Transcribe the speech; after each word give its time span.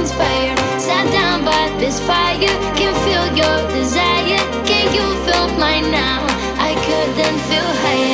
inspired. 0.00 0.58
Sat 0.80 1.06
down 1.12 1.44
by 1.44 1.64
this 1.78 1.98
fire, 2.00 2.54
can 2.78 2.94
feel 3.04 3.26
your 3.40 3.58
desire. 3.70 4.42
Can 4.70 4.86
you 4.96 5.06
feel 5.24 5.46
mine 5.58 5.90
now? 5.90 6.20
I 6.58 6.72
couldn't 6.86 7.38
feel 7.48 7.70
higher. 7.84 8.13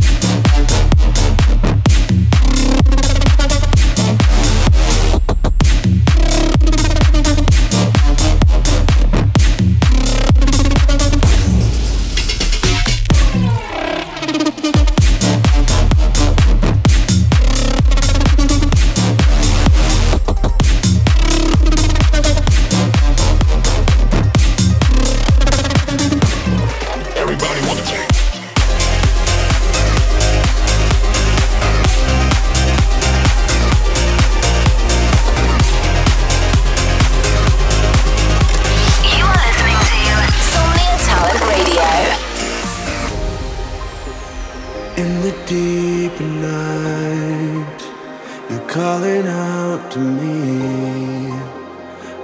out 49.51 49.91
to 49.91 49.99
me. 49.99 51.31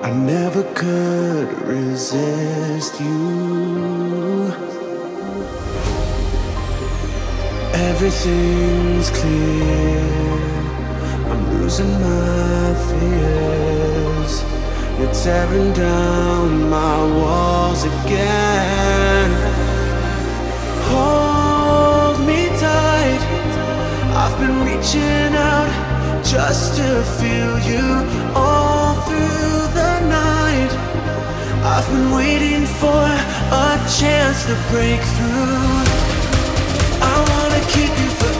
I 0.07 0.11
never 0.33 0.63
could 0.81 1.49
resist 1.73 2.93
you. 3.01 4.53
Everything's 7.89 9.09
clear. 9.19 10.03
I'm 11.31 11.43
losing 11.53 11.93
my 12.07 12.65
fears. 12.87 14.33
You're 14.97 15.15
tearing 15.23 15.71
down 15.73 16.69
my 16.77 16.97
walls 17.19 17.81
again. 17.93 19.29
Hold 20.91 22.17
me 22.29 22.41
tight. 22.65 23.21
I've 24.21 24.35
been 24.39 24.55
reaching 24.69 25.33
out 25.51 25.86
just 26.31 26.75
to 26.75 27.03
feel 27.19 27.57
you 27.59 27.87
all 28.35 28.95
through 29.07 29.61
the 29.79 29.99
night. 30.09 30.71
I've 31.63 31.87
been 31.89 32.11
waiting 32.11 32.65
for 32.65 33.05
a 33.65 33.79
chance 33.99 34.45
to 34.47 34.55
break 34.69 34.99
through. 35.15 35.77
I 37.01 37.15
wanna 37.29 37.61
keep 37.71 37.91
you 38.01 38.09
forever. 38.19 38.36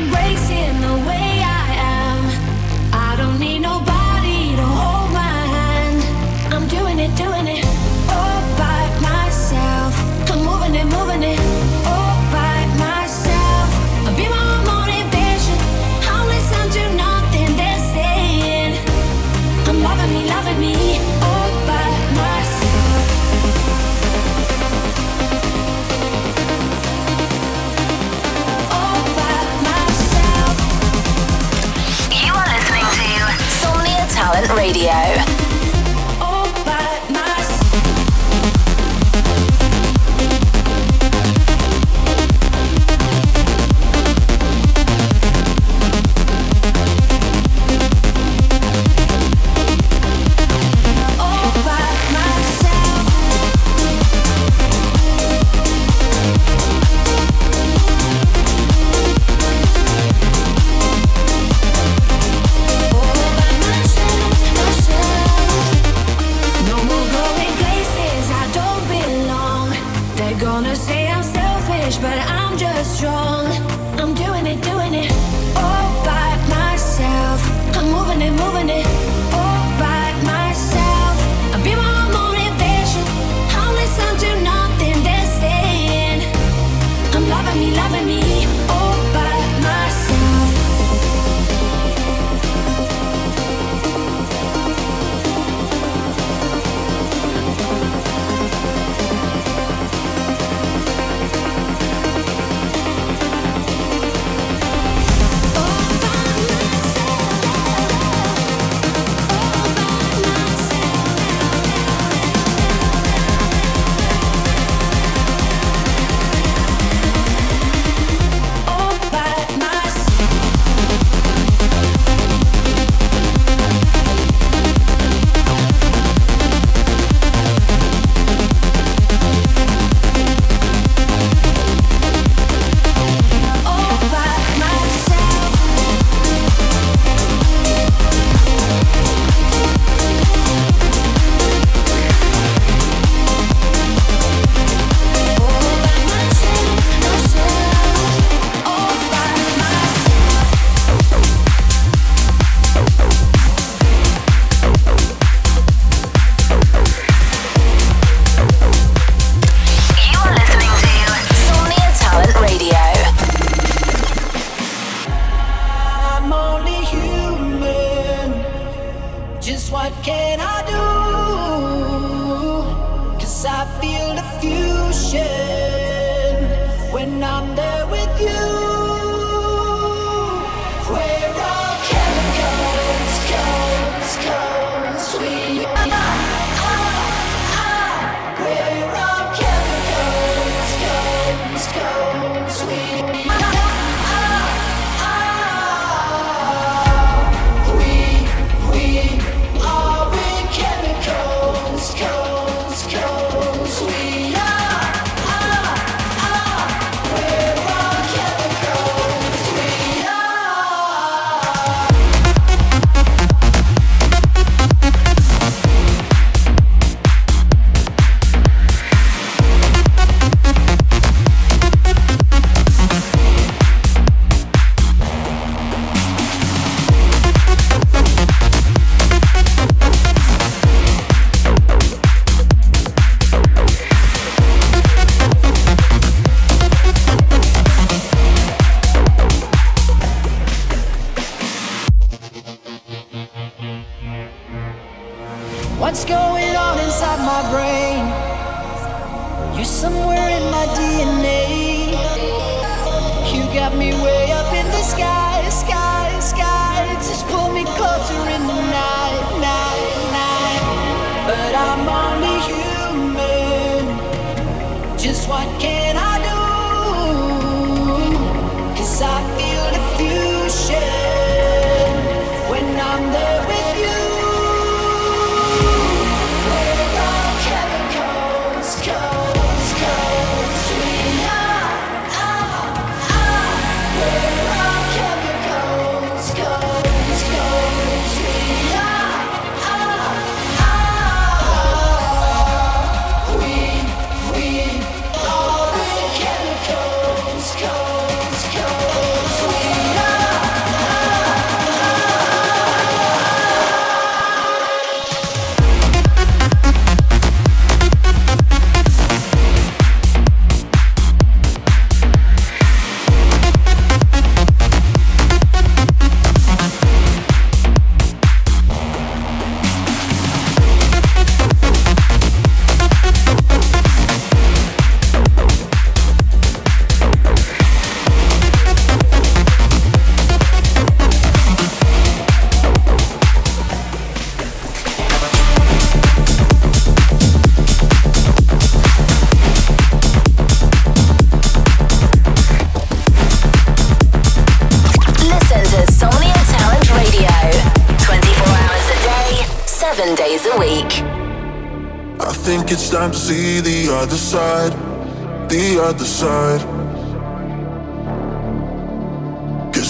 Now 0.00 0.14
I'm 0.14 0.80
the 0.80 1.08
way 1.08 1.37
Radio. 34.48 35.17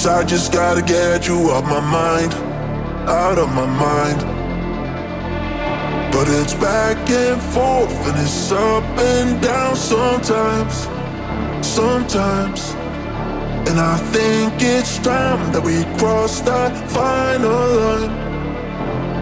I 0.09 0.25
just 0.25 0.53
gotta 0.53 0.81
get 0.81 1.29
you 1.29 1.51
off 1.51 1.65
my 1.65 1.81
mind, 1.81 2.33
out 3.07 3.39
of 3.39 3.51
my 3.53 3.67
mind. 3.67 4.21
But 6.11 6.29
it's 6.29 6.55
back 6.55 6.97
and 7.11 7.41
forth 7.53 7.93
and 8.09 8.19
it's 8.19 8.51
up 8.51 8.83
and 8.99 9.41
down 9.43 9.77
sometimes, 9.77 10.89
sometimes. 11.61 12.71
And 13.69 13.79
I 13.79 13.99
think 14.15 14.55
it's 14.63 14.99
time 14.99 15.53
that 15.53 15.63
we 15.63 15.85
cross 15.99 16.41
that 16.41 16.73
final 16.91 17.69
line. 17.81 18.11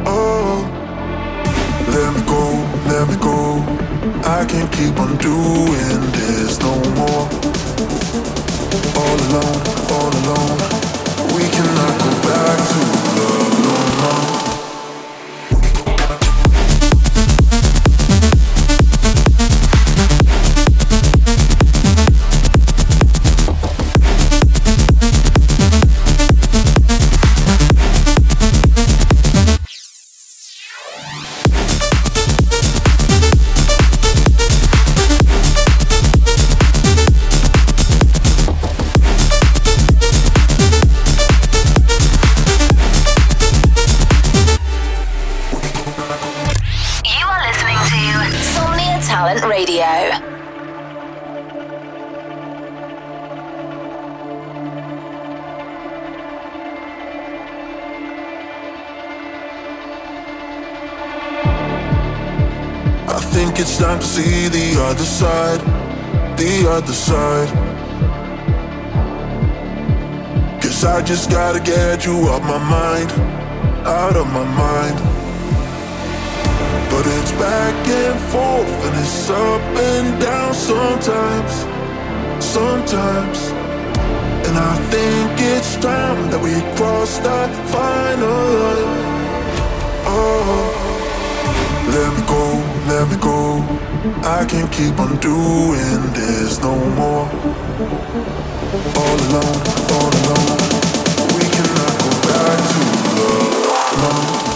Oh, 0.07 0.63
let 1.89 2.15
me 2.15 2.23
go, 2.31 2.45
let 2.87 3.09
me 3.09 3.17
go. 3.17 3.59
I 4.25 4.47
can't 4.47 4.73
keep 4.73 4.97
on 5.01 5.17
doing 5.19 6.01
this 6.13 6.61
no 6.61 6.75
more. 6.95 7.47
All 8.77 9.17
alone, 9.29 9.63
all 9.91 10.13
alone. 10.21 10.59
We 11.35 11.45
cannot 11.49 11.95
go 12.03 12.11
back 12.29 12.59
to 12.69 13.06
it's 63.79 63.85
time 63.85 63.99
to 63.99 64.07
see 64.07 64.49
the 64.49 64.81
other 64.81 65.05
side, 65.05 65.61
the 66.39 66.67
other 66.67 66.95
side. 66.95 67.49
Cause 70.63 70.83
I 70.83 71.03
just 71.03 71.31
gotta 71.31 71.61
get 71.61 72.07
you 72.07 72.15
off 72.31 72.41
my 72.41 72.57
mind, 72.57 73.13
out 73.85 74.17
of 74.17 74.27
my 74.29 74.45
mind. 74.45 74.97
But 76.91 77.05
it's 77.07 77.33
back 77.33 77.77
and 77.87 78.19
forth 78.33 78.87
and 78.87 78.97
it's 78.99 79.29
up 79.29 79.61
and 79.61 80.23
down 80.23 80.55
sometimes, 80.55 81.53
sometimes. 82.43 83.39
And 84.49 84.57
I 84.57 84.77
think 84.89 85.33
it's 85.39 85.77
time 85.77 86.31
that 86.31 86.41
we 86.41 86.55
cross 86.77 87.19
that 87.19 87.51
final 87.69 88.41
line. 88.63 89.03
Oh. 90.07 90.87
Let 91.87 92.13
me 92.19 92.23
go, 92.27 92.56
let 92.87 93.09
me 93.11 93.17
go. 93.17 93.59
I 94.23 94.45
can't 94.49 94.71
keep 94.73 94.99
on 95.01 95.17
doing 95.19 96.01
this 96.13 96.61
no 96.61 96.75
more. 96.95 97.27
All 99.03 99.19
alone, 99.27 99.63
all 99.97 100.13
alone. 100.21 100.59
We 101.35 101.45
cannot 101.55 101.95
go 102.03 102.11
back 102.29 102.59
to 102.73 102.81
love. 103.19 104.51
No. 104.51 104.56